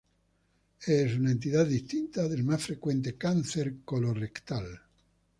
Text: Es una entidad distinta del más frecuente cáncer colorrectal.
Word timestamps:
Es 0.83 1.13
una 1.15 1.29
entidad 1.29 1.67
distinta 1.67 2.27
del 2.27 2.43
más 2.43 2.63
frecuente 2.63 3.13
cáncer 3.17 3.81
colorrectal. 3.85 4.81